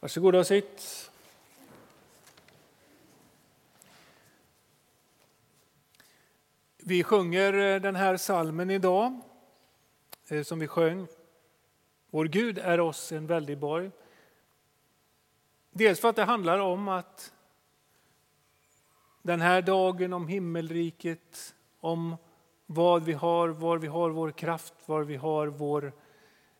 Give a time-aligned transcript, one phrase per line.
[0.00, 1.10] Varsågoda och sitt.
[6.76, 9.20] Vi sjunger eh, den här salmen idag
[10.28, 11.06] eh, som vi sjöng.
[12.10, 13.90] Vår Gud är oss en väldig borg.
[15.70, 17.32] Dels för att det handlar om att
[19.22, 22.16] den här dagen om himmelriket, om
[22.66, 25.92] vad vi har, var vi har vår kraft, var vi har vår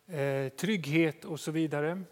[0.07, 2.03] eh, trygghet och så vidare.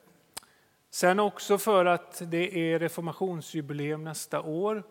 [0.98, 4.84] Sen också för att det är reformationsjubileum nästa år.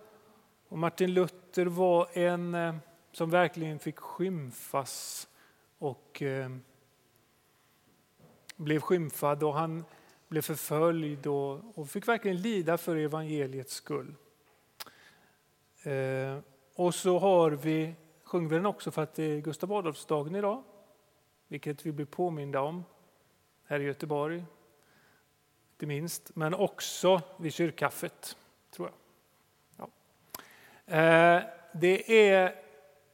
[0.69, 2.75] Och Martin Luther var en eh,
[3.13, 5.29] som verkligen fick skymfas
[5.79, 6.51] och eh,
[8.57, 9.85] blev skymfad och han
[10.29, 14.15] blev förföljd och, och fick verkligen lida för evangeliets skull.
[15.83, 16.39] Eh,
[16.75, 17.95] och så har vi,
[18.25, 20.63] sjunger vi den också för att det är Gustav Adolfsdagen idag,
[21.49, 22.85] vilket vi blir påminda om
[23.65, 24.45] här i Göteborg
[25.77, 28.37] inte minst, men också vid kyrkkaffet,
[28.71, 29.89] tror jag.
[30.87, 30.95] Ja.
[30.95, 32.55] Eh, det är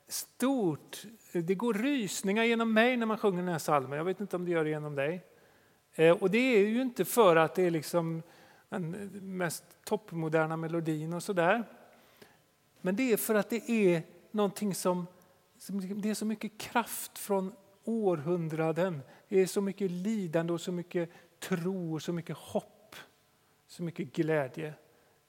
[0.08, 1.02] stort,
[1.32, 3.98] det går rysningar genom mig när man sjunger den här salmen.
[3.98, 5.22] Jag vet inte om det gör det genom dig.
[5.94, 8.22] Eh, och det är ju inte för att det är liksom
[8.68, 8.90] den
[9.22, 11.64] mest toppmoderna melodin och sådär.
[12.80, 15.06] Men det är för att det är någonting som,
[15.96, 17.52] det är så mycket kraft från
[17.84, 19.02] århundraden.
[19.28, 21.10] Det är så mycket lidande och så mycket
[21.42, 22.96] tro och så mycket hopp,
[23.66, 24.74] så mycket glädje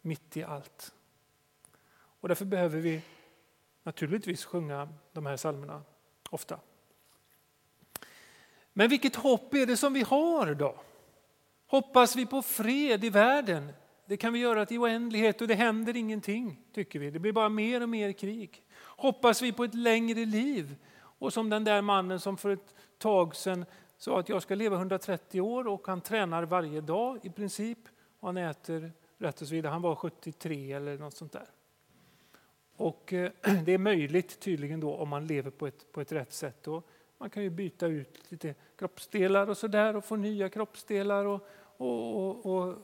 [0.01, 0.93] mitt i allt.
[1.95, 3.01] Och därför behöver vi
[3.83, 5.81] naturligtvis sjunga de här psalmerna
[6.29, 6.59] ofta.
[8.73, 10.75] Men vilket hopp är det som vi har då?
[11.67, 13.73] Hoppas vi på fred i världen?
[14.05, 17.11] Det kan vi göra till oändlighet och det händer ingenting, tycker vi.
[17.11, 18.63] Det blir bara mer och mer krig.
[18.79, 20.75] Hoppas vi på ett längre liv?
[20.95, 23.65] Och som den där mannen som för ett tag sedan
[24.03, 27.79] sa att jag ska leva 130 år och han tränar varje dag i princip.
[28.19, 29.71] Och han äter rätt och så vidare.
[29.71, 31.47] Han var 73 eller något sånt där.
[32.75, 33.31] Och eh,
[33.65, 36.67] det är möjligt tydligen då om man lever på ett, på ett rätt sätt.
[36.67, 41.25] Och man kan ju byta ut lite kroppsdelar och sådär och få nya kroppsdelar.
[41.25, 42.75] Och, och, och,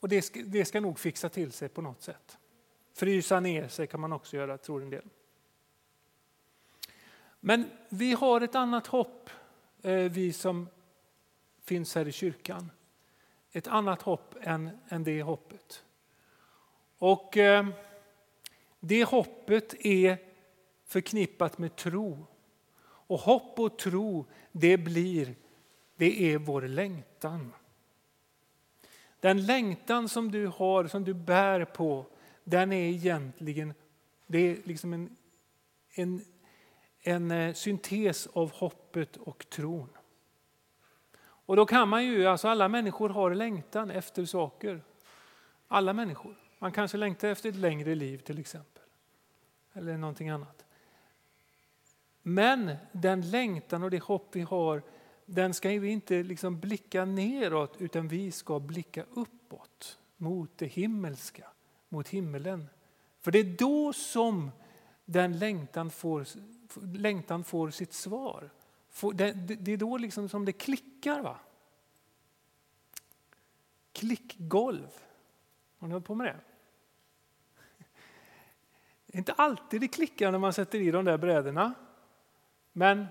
[0.00, 2.38] och det, ska, det ska nog fixa till sig på något sätt.
[2.92, 5.08] Frysa ner sig kan man också göra, tror en del.
[7.40, 9.30] Men vi har ett annat hopp
[9.84, 10.68] Eh, vi som
[11.62, 12.70] finns här i kyrkan.
[13.52, 15.84] Ett annat hopp än, än det hoppet.
[16.98, 17.66] Och eh,
[18.80, 20.18] det hoppet är
[20.86, 22.26] förknippat med tro.
[22.82, 25.34] Och hopp och tro, det blir,
[25.96, 27.52] det är vår längtan.
[29.20, 32.06] Den längtan som du har, som du bär på,
[32.44, 33.74] den är egentligen
[34.26, 35.16] det är liksom en,
[35.94, 36.24] en
[37.06, 39.88] en eh, syntes av hopp hoppet och tron.
[41.46, 44.82] Och då kan man ju, alltså alla människor har längtan efter saker.
[45.68, 46.36] Alla människor.
[46.58, 48.82] Man kanske längtar efter ett längre liv till exempel.
[49.72, 50.64] Eller någonting annat.
[52.22, 54.82] Men den längtan och det hopp vi har,
[55.26, 61.46] den ska vi inte liksom blicka neråt utan vi ska blicka uppåt mot det himmelska,
[61.88, 62.68] mot himmelen.
[63.20, 64.50] För det är då som
[65.04, 66.26] den längtan får
[66.82, 68.50] längtan får sitt svar.
[69.00, 71.22] Det är då liksom som det klickar.
[71.22, 71.38] va?
[73.92, 74.88] Klickgolv.
[75.78, 76.40] Har ni hållit på med det?
[79.06, 81.74] Det är inte alltid det klickar när man sätter i de där brädorna.
[82.72, 83.06] Men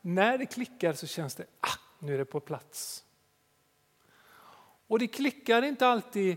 [0.00, 3.04] när det klickar så känns det, ah, nu är det på plats.
[4.86, 6.36] Och det klickar inte alltid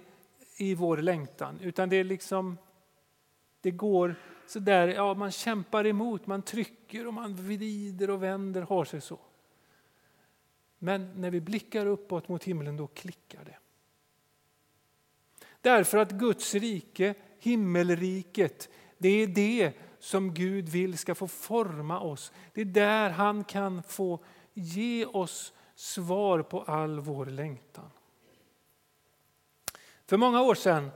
[0.58, 2.58] i vår längtan, utan det är liksom,
[3.62, 4.16] det går
[4.48, 9.02] så där, ja, man kämpar emot, man trycker och man vrider och vänder, har sig
[9.02, 9.20] så.
[10.78, 13.58] Men när vi blickar uppåt mot himlen, då klickar det.
[15.62, 22.32] Därför att Guds rike, himmelriket, det är det som Gud vill ska få forma oss.
[22.54, 24.20] Det är där han kan få
[24.54, 27.90] ge oss svar på all vår längtan.
[30.06, 30.92] För många år sedan,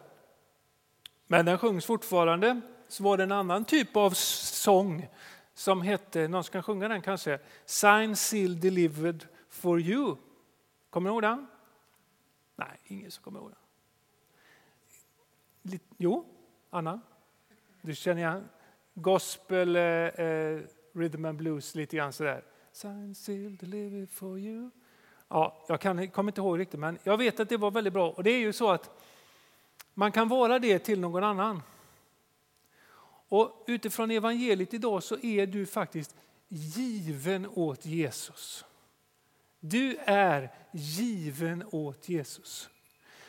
[1.27, 2.61] men den sjungs fortfarande,
[2.95, 5.07] så var det en annan typ av sång
[5.53, 10.15] som hette, någon kan sjunga den kanske, Sign Seal Delivered for You.
[10.89, 11.47] Kommer ni ihåg den?
[12.55, 13.51] Nej, ingen som kommer ihåg
[15.63, 15.79] den.
[15.97, 16.25] Jo,
[16.69, 17.01] Anna?
[17.81, 18.49] Du känner igen
[18.93, 20.61] gospel, eh, eh,
[20.93, 22.43] rhythm and blues lite grann sådär.
[22.71, 24.69] Sign Seal Delivered for You.
[25.27, 28.09] Ja, jag kan, kommer inte ihåg riktigt, men jag vet att det var väldigt bra.
[28.09, 29.03] Och det är ju så att
[29.93, 31.61] man kan vara det till någon annan.
[33.35, 36.15] Och utifrån evangeliet idag så är du faktiskt
[36.47, 38.65] given åt Jesus.
[39.59, 42.69] Du är given åt Jesus.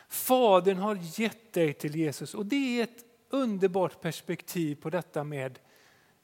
[0.08, 5.58] Fadern har gett dig till Jesus och det är ett underbart perspektiv på detta med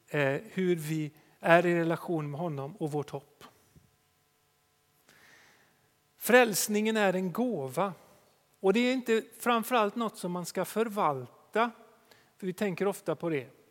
[0.07, 3.43] eh, hur vi är i relation med honom och vårt hopp.
[6.17, 7.93] Frälsningen är en gåva
[8.59, 11.71] och det är inte framförallt något som man ska förvalta.
[12.37, 13.62] För vi tänker ofta på det.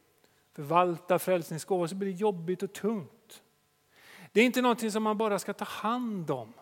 [0.53, 3.43] Förvalta frälsningsgåvor så blir det jobbigt och tungt.
[4.33, 6.53] Det är inte någonting som man bara ska ta hand om.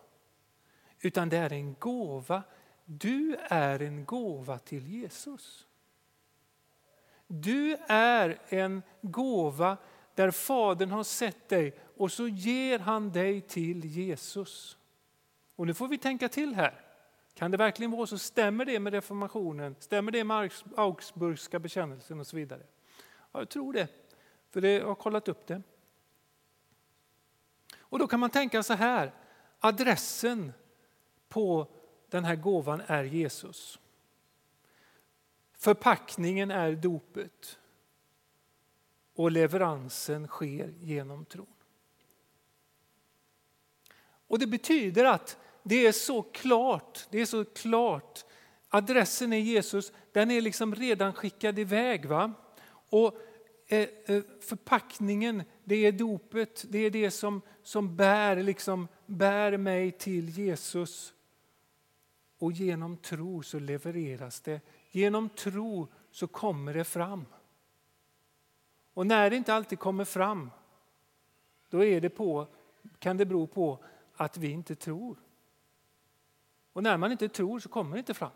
[1.01, 2.43] Utan det är en gåva.
[2.85, 5.67] Du är en gåva till Jesus.
[7.27, 9.77] Du är en gåva
[10.15, 14.79] där Fadern har sett dig och så ger han dig till Jesus.
[15.57, 16.85] Och nu får vi tänka till här.
[17.35, 18.19] Kan det verkligen vara så?
[18.19, 19.77] Stämmer det med reformationen?
[19.79, 22.63] Stämmer det med Augsburgska bekännelsen och så vidare?
[23.33, 23.89] Ja, jag tror det,
[24.51, 25.63] för det, jag har kollat upp det.
[27.79, 29.13] Och då kan man tänka så här,
[29.59, 30.53] adressen
[31.29, 31.67] på
[32.09, 33.79] den här gåvan är Jesus.
[35.53, 37.59] Förpackningen är dopet
[39.15, 41.47] och leveransen sker genom tron.
[44.27, 48.25] Och Det betyder att det är så klart, det är så klart.
[48.69, 52.07] Adressen är Jesus, den är liksom redan skickad iväg.
[52.07, 52.33] Va?
[52.91, 53.19] Och
[53.67, 59.93] eh, eh, förpackningen, det är dopet, det är det som, som bär, liksom, bär mig
[59.93, 61.15] till Jesus.
[62.39, 64.61] Och genom tro så levereras det.
[64.91, 67.25] Genom tro så kommer det fram.
[68.95, 70.51] Och när det inte alltid kommer fram,
[71.69, 72.47] då är det på,
[72.99, 73.85] kan det bero på
[74.15, 75.19] att vi inte tror.
[76.73, 78.31] Och när man inte tror så kommer det inte fram.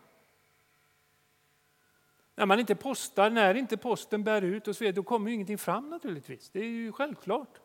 [2.35, 5.57] När man inte postar, när inte posten bär ut och så vidare, då kommer ingenting
[5.57, 6.49] fram naturligtvis.
[6.49, 7.61] Det är ju självklart.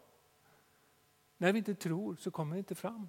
[1.37, 3.09] När vi inte tror så kommer det inte fram.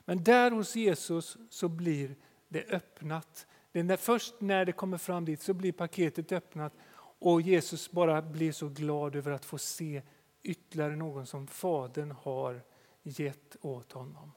[0.00, 2.16] Men där hos Jesus så blir
[2.48, 3.46] det öppnat.
[3.72, 8.22] Det när, först när det kommer fram dit så blir paketet öppnat och Jesus bara
[8.22, 10.02] blir så glad över att få se
[10.42, 12.62] ytterligare någon som Fadern har
[13.02, 14.32] gett åt honom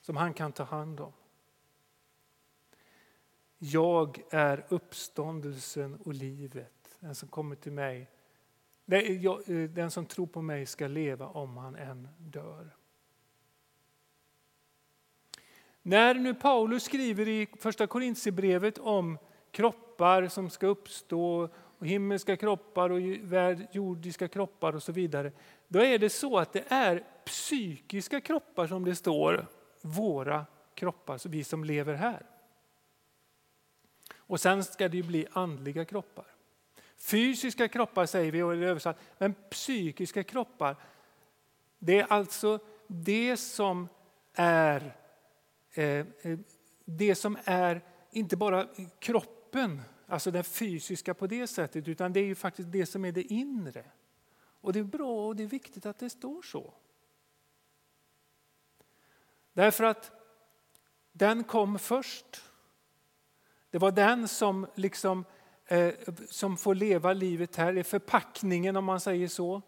[0.00, 1.12] som han kan ta hand om.
[3.66, 6.96] Jag är uppståndelsen och livet.
[7.00, 8.10] Den som kommer till mig,
[8.86, 12.70] eh, den som tror på mig ska leva om han än dör.
[15.82, 19.18] När nu Paulus skriver i första Korintierbrevet om
[19.50, 23.00] kroppar som ska uppstå, och himmelska kroppar och
[23.72, 25.32] jordiska kroppar och så vidare,
[25.68, 29.46] då är det så att det är psykiska kroppar som det står
[29.80, 32.33] våra kroppar, vi som lever här.
[34.26, 36.26] Och sen ska det ju bli andliga kroppar.
[36.96, 40.76] Fysiska kroppar säger vi, och det är översatt, men psykiska kroppar,
[41.78, 43.88] det är alltså det som
[44.34, 44.96] är
[45.74, 45.84] eh,
[46.22, 46.38] eh,
[46.84, 47.80] det som är
[48.10, 48.68] inte bara
[48.98, 53.12] kroppen, alltså den fysiska på det sättet, utan det är ju faktiskt det som är
[53.12, 53.84] det inre.
[54.60, 56.74] Och det är bra och det är viktigt att det står så.
[59.52, 60.12] Därför att
[61.12, 62.42] den kom först.
[63.74, 65.24] Det var den som, liksom,
[65.66, 65.94] eh,
[66.30, 69.62] som får leva livet här, i förpackningen om man säger så.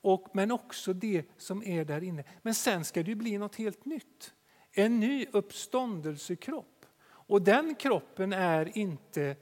[0.00, 2.24] Och, men också det som är där inne.
[2.42, 4.34] Men sen ska det bli något helt nytt.
[4.72, 6.86] En ny uppståndelsekropp.
[7.04, 9.36] Och den kroppen är inte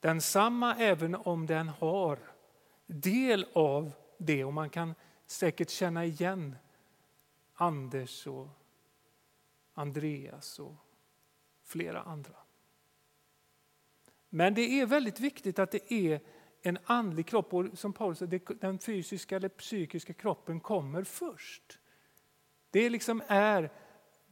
[0.00, 2.18] densamma även om den har
[2.86, 4.44] del av det.
[4.44, 4.94] Och man kan
[5.26, 6.56] säkert känna igen
[7.54, 8.48] Anders och
[9.72, 10.74] Andreas och
[11.64, 12.43] flera andra.
[14.34, 16.20] Men det är väldigt viktigt att det är
[16.62, 17.54] en andlig kropp.
[17.54, 21.78] Och som Paulus säger, den fysiska eller psykiska kroppen kommer först.
[22.70, 23.70] Det liksom är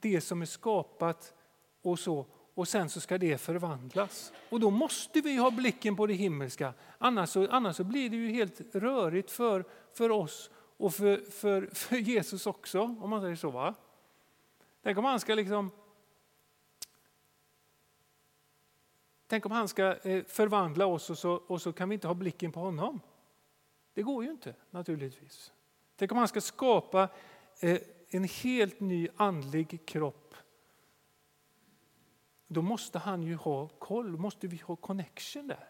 [0.01, 1.35] det som är skapat
[1.83, 2.27] och så.
[2.55, 4.33] Och sen så ska det förvandlas.
[4.51, 6.75] Och då måste vi ha blicken på det himmelska.
[6.99, 11.71] Annars så, annars så blir det ju helt rörigt för, för oss och för, för,
[11.75, 13.51] för Jesus också, om man säger så.
[13.51, 13.75] va?
[14.83, 15.71] Tänk om han ska liksom
[19.33, 22.15] Tänk om han ska eh, förvandla oss och så, och så kan vi inte ha
[22.15, 23.01] blicken på honom.
[23.95, 25.53] Det går ju inte naturligtvis.
[25.97, 27.09] Tänk om han ska skapa
[27.61, 30.35] eh, en helt ny andlig kropp.
[32.47, 35.69] Då måste han ju ha koll, måste vi ha connection där.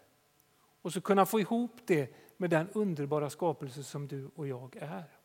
[0.82, 5.18] Och så kunna få ihop det med den underbara skapelse som du och jag är.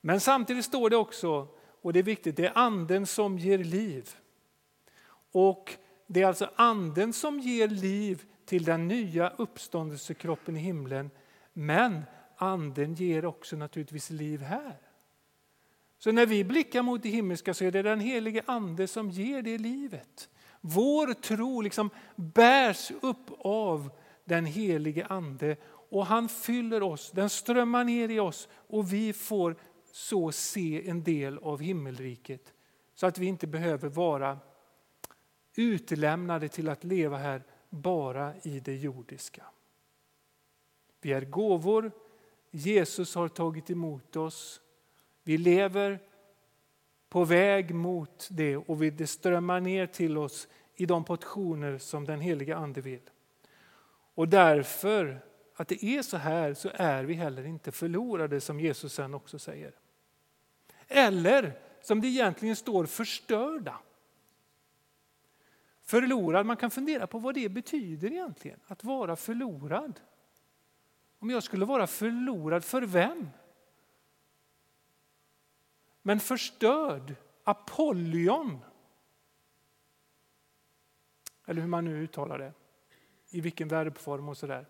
[0.00, 1.48] Men samtidigt står det också,
[1.80, 4.16] och det är viktigt, det är anden som ger liv.
[5.32, 11.10] Och det är alltså anden som ger liv till den nya uppståndelsekroppen i himlen.
[11.52, 12.02] Men
[12.36, 14.76] anden ger också naturligtvis liv här.
[15.98, 19.42] Så när vi blickar mot det himmelska så är det den helige ande som ger
[19.42, 20.28] det livet.
[20.60, 23.90] Vår tro liksom bärs upp av
[24.24, 25.56] den helige ande
[25.90, 29.56] och han fyller oss, den strömmar ner i oss och vi får
[29.92, 32.52] så se en del av himmelriket
[32.94, 34.38] så att vi inte behöver vara
[35.60, 39.44] utlämnade till att leva här bara i det jordiska.
[41.00, 41.92] Vi är gåvor,
[42.50, 44.60] Jesus har tagit emot oss.
[45.22, 45.98] Vi lever
[47.08, 52.20] på väg mot det och det strömmar ner till oss i de portioner som den
[52.20, 53.10] heliga Ande vill.
[54.14, 55.20] Och därför
[55.54, 59.38] att det är så här så är vi heller inte förlorade som Jesus sen också
[59.38, 59.72] säger.
[60.88, 63.78] Eller som det egentligen står förstörda.
[65.90, 70.00] Förlorad, man kan fundera på vad det betyder egentligen, att vara förlorad.
[71.18, 73.28] Om jag skulle vara förlorad, för vem?
[76.02, 78.58] Men förstörd, apollion.
[81.46, 82.52] Eller hur man nu uttalar det,
[83.30, 84.66] i vilken verbform och sådär.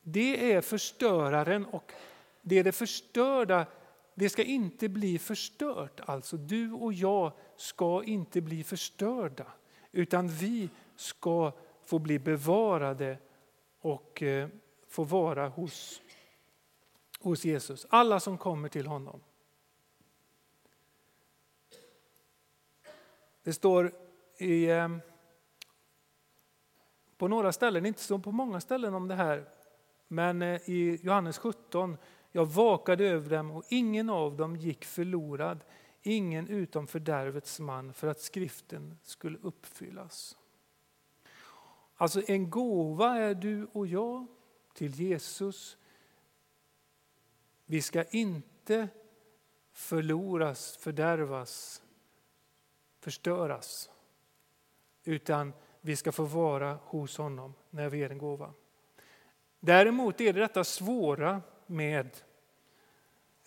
[0.00, 1.92] Det är förstöraren och
[2.42, 3.66] det är det förstörda
[4.18, 6.00] det ska inte bli förstört.
[6.00, 9.46] Alltså du och jag ska inte bli förstörda
[9.92, 11.52] utan vi ska
[11.84, 13.18] få bli bevarade
[13.80, 14.48] och eh,
[14.88, 16.02] få vara hos,
[17.20, 17.86] hos Jesus.
[17.90, 19.20] Alla som kommer till honom.
[23.42, 23.92] Det står
[24.38, 24.88] i, eh,
[27.16, 29.48] på några ställen, inte så på många ställen om det här,
[30.08, 31.96] men eh, i Johannes 17
[32.38, 35.64] jag vakade över dem och ingen av dem gick förlorad,
[36.02, 40.36] ingen utom fördärvets man för att skriften skulle uppfyllas.
[41.96, 44.26] Alltså en gåva är du och jag
[44.72, 45.76] till Jesus.
[47.64, 48.88] Vi ska inte
[49.72, 51.82] förloras, fördärvas,
[53.00, 53.90] förstöras.
[55.04, 58.52] Utan vi ska få vara hos honom när vi ger en gåva.
[59.60, 62.22] Däremot är det detta svåra med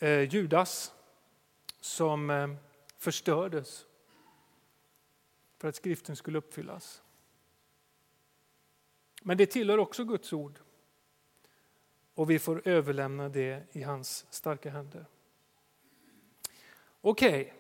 [0.01, 0.93] Eh, Judas
[1.79, 2.49] som eh,
[2.97, 3.85] förstördes
[5.57, 7.01] för att skriften skulle uppfyllas.
[9.21, 10.59] Men det tillhör också Guds ord
[12.13, 15.05] och vi får överlämna det i hans starka händer.
[17.01, 17.41] Okej.
[17.41, 17.53] Okay.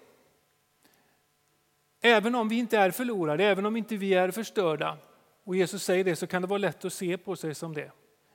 [2.01, 4.97] Även om vi inte är förlorade, även om inte vi är förstörda
[5.43, 7.91] och Jesus säger det så kan det vara lätt att se på sig som det.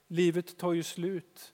[0.06, 1.52] Livet tar ju slut.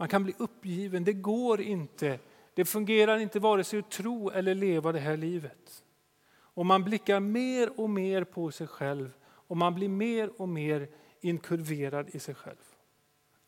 [0.00, 2.18] Man kan bli uppgiven, det går inte.
[2.54, 5.84] Det fungerar inte vare sig att tro eller leva det här livet.
[6.32, 10.88] Och man blickar mer och mer på sig själv och man blir mer och mer
[11.20, 12.74] inkurverad i sig själv.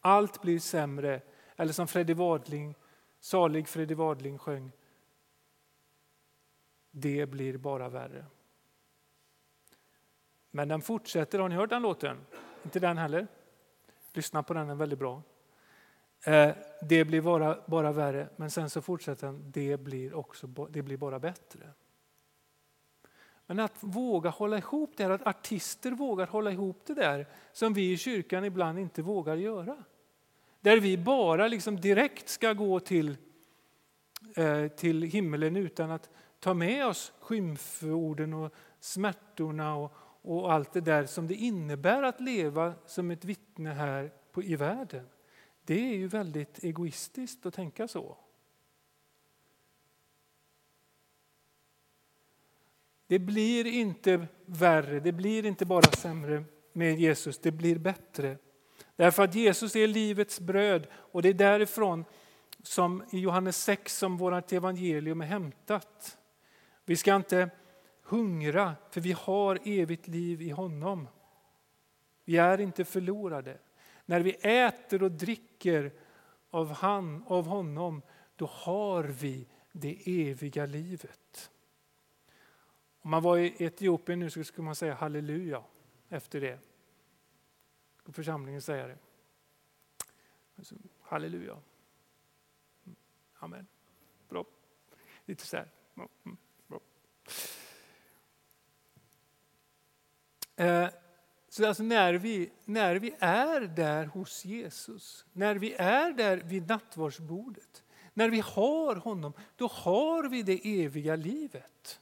[0.01, 1.21] Allt blir sämre,
[1.57, 2.75] eller som Freddy Wadling,
[3.21, 4.73] salig Freddie Wadling sjöng.
[6.91, 8.27] Det blir bara värre.
[10.51, 12.17] Men den fortsätter, har ni hört den låten?
[12.63, 13.27] Inte den heller?
[14.13, 15.23] Lyssna på den, den är väldigt bra.
[16.25, 20.83] Eh, det blir bara, bara värre, men sen så fortsätter han, det blir, också, det
[20.83, 21.69] blir bara bättre.
[23.47, 27.75] Men att våga hålla ihop det här, att artister vågar hålla ihop det där som
[27.75, 29.85] vi i kyrkan ibland inte vågar göra.
[30.61, 33.17] Där vi bara liksom direkt ska gå till,
[34.37, 36.11] eh, till himmelen utan att
[36.41, 42.21] ta med oss skymforden och smärtorna och, och allt det där som det innebär att
[42.21, 45.07] leva som ett vittne här på, i världen.
[45.65, 48.17] Det är ju väldigt egoistiskt att tänka så.
[53.07, 58.39] Det blir inte värre, det blir inte bara sämre med Jesus, det blir bättre.
[58.97, 62.05] Därför att Jesus är livets bröd och det är därifrån
[62.63, 66.19] som i Johannes 6 som vårt evangelium är hämtat.
[66.85, 67.51] Vi ska inte
[68.03, 71.09] hungra för vi har evigt liv i honom.
[72.25, 73.59] Vi är inte förlorade.
[74.05, 75.93] När vi äter och dricker
[76.51, 78.03] av, han, av honom,
[78.37, 81.51] då har vi det eviga livet.
[83.01, 85.65] Om man var i Etiopien nu så skulle man säga halleluja
[86.09, 86.59] efter det.
[87.97, 88.99] Ska församlingen säga det?
[90.57, 91.53] Alltså, halleluja.
[92.85, 92.97] Mm,
[93.35, 93.67] amen.
[94.29, 94.45] Bra.
[95.25, 95.69] Lite så här.
[95.97, 96.81] Mm, bra.
[100.57, 100.89] Eh,
[101.53, 106.69] så alltså när, vi, när vi är där hos Jesus, när vi är där vid
[106.69, 112.01] nattvardsbordet, när vi har honom, då har vi det eviga livet.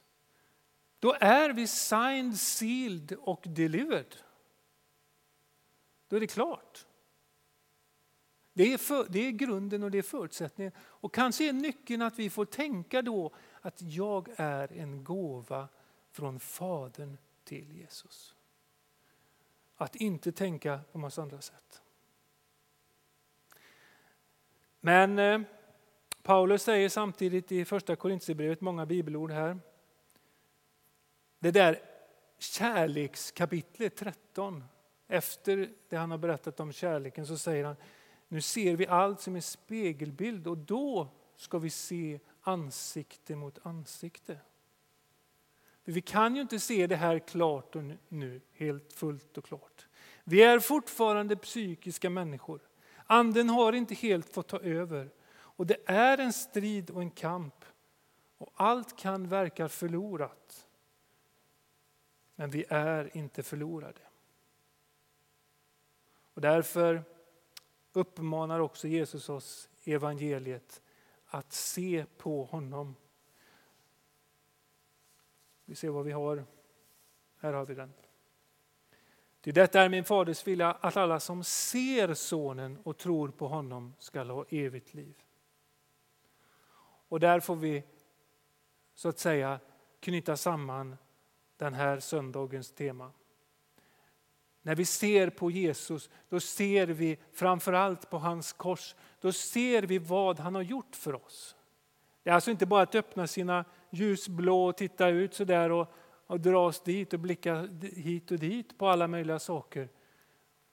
[0.99, 4.15] Då är vi signed, sealed och delivered.
[6.07, 6.85] Då är det klart.
[8.53, 10.73] Det är, för, det är grunden och det är förutsättningen.
[10.79, 15.67] Och kanske är nyckeln att vi får tänka då att jag är en gåva
[16.11, 18.35] från Fadern till Jesus.
[19.81, 21.81] Att inte tänka på massa andra sätt.
[24.79, 25.41] Men eh,
[26.23, 29.59] Paulus säger samtidigt i första Korintierbrevet, många bibelord här.
[31.39, 31.79] Det där
[32.37, 34.63] kärlekskapitlet 13,
[35.07, 37.75] efter det han har berättat om kärleken så säger han
[38.27, 44.39] nu ser vi allt som en spegelbild och då ska vi se ansikte mot ansikte.
[45.85, 49.87] För vi kan ju inte se det här klart och nu, helt fullt och klart.
[50.23, 52.61] Vi är fortfarande psykiska människor.
[53.05, 55.09] Anden har inte helt fått ta över.
[55.33, 57.65] Och det är en strid och en kamp.
[58.37, 60.67] Och allt kan verka förlorat.
[62.35, 64.01] Men vi är inte förlorade.
[66.33, 67.03] Och därför
[67.93, 70.81] uppmanar också Jesus oss i evangeliet
[71.25, 72.95] att se på honom.
[75.71, 76.45] Vi ser vad vi har.
[77.37, 77.93] Här har vi den.
[79.41, 83.93] Ty detta är min faders vilja att alla som ser sonen och tror på honom
[83.99, 85.15] skall ha evigt liv.
[87.07, 87.83] Och där får vi
[88.93, 89.59] så att säga
[89.99, 90.97] knyta samman
[91.57, 93.11] den här söndagens tema.
[94.61, 98.95] När vi ser på Jesus, då ser vi framförallt på hans kors.
[99.19, 101.55] Då ser vi vad han har gjort för oss.
[102.23, 105.91] Det är alltså inte bara att öppna sina ljusblå och titta ut så där och,
[106.27, 109.89] och dras dit och blicka hit och dit på alla möjliga saker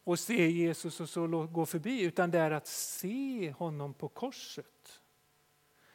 [0.05, 5.03] och se Jesus och så gå förbi, utan det är att se honom på korset.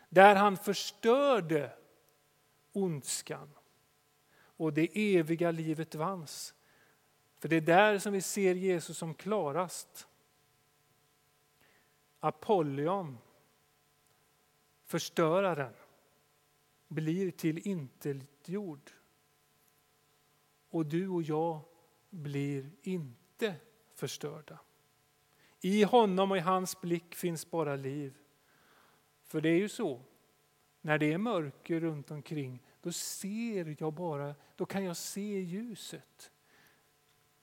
[0.09, 1.71] Där han förstörde
[2.71, 3.49] ondskan
[4.35, 6.53] och det eviga livet vanns.
[7.39, 10.07] För det är där som vi ser Jesus som klarast.
[12.19, 13.17] Apollyon,
[14.85, 15.73] förstöraren,
[16.93, 18.91] blir till intetgjord.
[20.69, 21.61] Och du och jag
[22.09, 23.55] blir inte
[23.95, 24.59] förstörda.
[25.61, 28.17] I honom och i hans blick finns bara liv.
[29.23, 30.01] För det är ju så,
[30.81, 36.31] när det är mörker runt omkring, då ser jag bara, då kan jag se ljuset.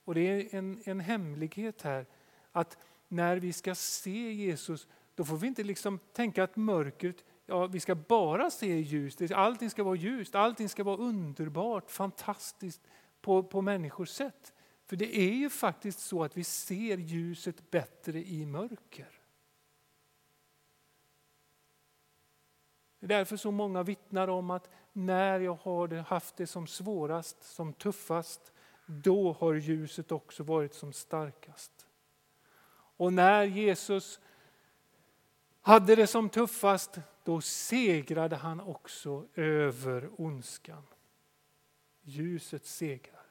[0.05, 2.07] Och det är en, en hemlighet här,
[2.53, 7.67] att när vi ska se Jesus, då får vi inte liksom tänka att mörkret, ja
[7.67, 12.81] vi ska bara se ljus, allting ska vara ljust, allting ska vara underbart, fantastiskt
[13.21, 14.53] på, på människors sätt.
[14.87, 19.21] För det är ju faktiskt så att vi ser ljuset bättre i mörker.
[23.01, 27.43] Det är därför så många vittnar om att när jag har haft det som svårast,
[27.43, 28.53] som tuffast,
[28.87, 31.87] då har ljuset också varit som starkast.
[32.73, 34.21] Och när Jesus
[35.61, 36.99] hade det som tuffast,
[37.31, 40.83] då segrade han också över ondskan.
[42.03, 43.27] Ljuset segrar.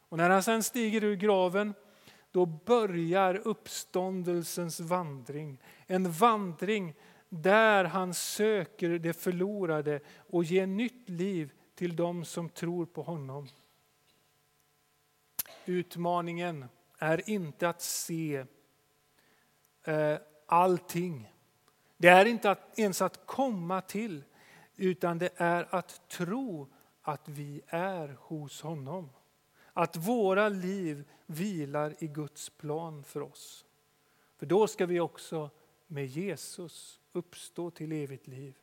[0.00, 1.74] Och när han sen stiger ur graven,
[2.30, 5.62] då börjar uppståndelsens vandring.
[5.86, 6.94] En vandring
[7.28, 13.48] där han söker det förlorade och ger nytt liv till dem som tror på honom.
[15.66, 16.64] Utmaningen
[16.98, 18.44] är inte att se
[19.84, 21.37] eh, allting.
[22.00, 24.24] Det är inte att, ens att komma till,
[24.76, 26.68] utan det är att tro
[27.02, 29.10] att vi är hos honom.
[29.72, 33.64] Att våra liv vilar i Guds plan för oss.
[34.36, 35.50] För då ska vi också
[35.86, 38.54] med Jesus uppstå till evigt liv.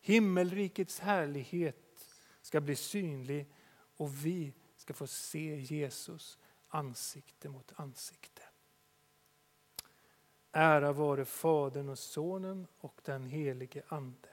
[0.00, 2.06] Himmelrikets härlighet
[2.42, 3.46] ska bli synlig
[3.96, 8.31] och vi ska få se Jesus ansikte mot ansikte.
[10.54, 14.28] Ära vare Fadern och Sonen och den helige Ande.